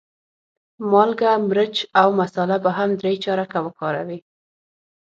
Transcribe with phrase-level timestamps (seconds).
[0.91, 4.19] مالګه، مرچ او مساله به هم درې چارکه وکاروې.